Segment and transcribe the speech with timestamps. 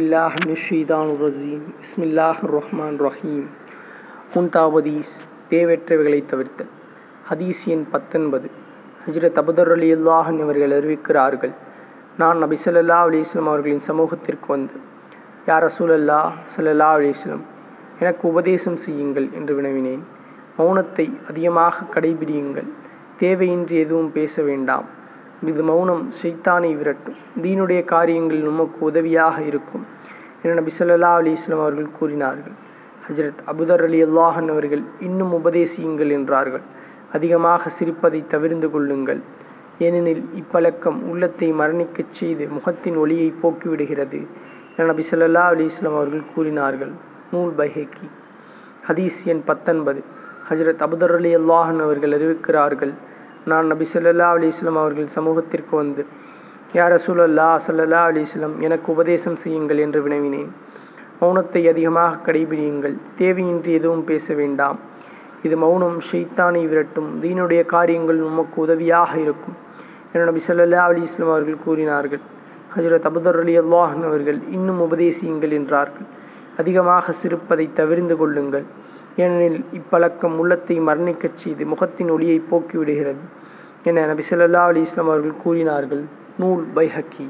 [0.00, 3.48] இல்லாஹ் நிஷிதான் ரசீம் இஸ்மில்லாஹ் ரஹ்மான் ரஹீம்
[4.34, 5.12] முன்தாவதீஸ்
[5.50, 6.64] தேவையற்றவைகளை தவிர்த்த
[7.30, 8.50] ஹதீஸ் எண் பத்தொன்பது.
[9.06, 11.54] ஹஜ்ரத் அபுதர் அலி அல்லாஹன் அவர்கள் அறிவிக்கிறார்கள்
[12.18, 14.74] நான் நபி சொல்லல்லா அலிஸ்லாம் அவர்களின் சமூகத்திற்கு வந்து
[15.46, 16.20] யார் ரசூலல்லா
[16.56, 17.44] சல்லல்லா அலிஸ்லாம்
[17.98, 20.02] எனக்கு உபதேசம் செய்யுங்கள் என்று வினவினேன்.
[20.58, 22.70] மௌனத்தை அதிகமாக கடைபிடியுங்கள்.
[23.18, 24.86] தேவையின்றி எதுவும் பேச வேண்டாம்.
[25.44, 27.16] இது மௌனம் ஷைத்தானை விரட்டும்.
[27.42, 29.86] தீனுடைய காரியங்கள் நமக்கு உதவியாக இருக்கும்
[30.42, 32.52] என நபி ஸல்லல்லாஹு அலைஹி அவர்கள் கூறினார்கள்.
[33.08, 36.60] ஹஜ்ரத் அபுதர் அலி அல்லாஹன் அவர்கள் இன்னும் உபதேசியுங்கள் என்றார்கள்.
[37.12, 39.20] அதிகமாக சிரிப்பதை தவிர்ந்து கொள்ளுங்கள்.
[39.78, 44.26] ஏனெனில் இப்பழக்கம் உள்ளத்தை மரணிக்கச் செய்து முகத்தின் ஒளியை போக்கிவிடுகிறது
[44.76, 46.92] என நபி சொல்லல்லா அலைஹி அவர்கள் கூறினார்கள்.
[47.32, 48.06] நூல் பைஹக்கி.
[48.88, 50.02] ஹதீஸ் எண் பத்தொன்பது.
[50.48, 52.92] ஹஜரத் அபுதர் அலி அல்லாஹன் அவர்கள் அறிவிக்கிறார்கள்
[53.44, 56.06] நான் நபி சொல்லல்லா அலிஸ்லம் அவர்கள் சமூகத்திற்கு வந்து
[56.72, 60.50] யார் ரசூலல்லா சொல்லல்லா அலிஸ்லம் எனக்கு உபதேசம் செய்யுங்கள் என்று வினவினேன்.
[61.20, 62.96] மௌனத்தை அதிகமாக கடைபிடியுங்கள்.
[63.16, 64.78] தேவையின்றி எதுவும் பேச வேண்டாம்.
[65.42, 67.20] இது மௌனம் ஷெய்தானை விரட்டும்.
[67.20, 69.56] தீனுடைய காரியங்கள் உமக்கு உதவியாக இருக்கும்
[70.12, 72.20] என நபி சொல்லல்லா அலைஹி அவர்கள் கூறினார்கள்.
[72.76, 76.06] ஹஜரத் அபுதர் அலி அல்லாஹன் அவர்கள் இன்னும் உபதேசியுங்கள் என்றார்கள்.
[76.56, 78.64] அதிகமாக சிரிப்பதை தவிர்ந்து கொள்ளுங்கள்.
[79.16, 83.24] ஏனெனில் இப்பழக்கம் உள்ளத்தை மரணிக்கச் செய்து முகத்தின் ஒளியை போக்கிவிடுகிறது.
[83.84, 86.02] என நபி ஸல்லல்லாஹு அலைஹி வஸல்லம் அவர்கள் கூறினார்கள்.
[86.38, 87.28] நூல் பைஹக்கி.